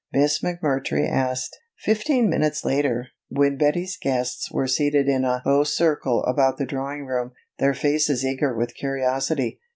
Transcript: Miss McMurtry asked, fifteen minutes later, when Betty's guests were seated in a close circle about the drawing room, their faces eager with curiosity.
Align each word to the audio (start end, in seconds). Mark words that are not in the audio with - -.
Miss 0.11 0.41
McMurtry 0.41 1.07
asked, 1.07 1.59
fifteen 1.77 2.27
minutes 2.27 2.65
later, 2.65 3.09
when 3.29 3.55
Betty's 3.55 3.99
guests 4.01 4.51
were 4.51 4.65
seated 4.65 5.07
in 5.07 5.23
a 5.23 5.41
close 5.43 5.75
circle 5.77 6.23
about 6.23 6.57
the 6.57 6.65
drawing 6.65 7.05
room, 7.05 7.33
their 7.59 7.75
faces 7.75 8.25
eager 8.25 8.57
with 8.57 8.73
curiosity. 8.73 9.59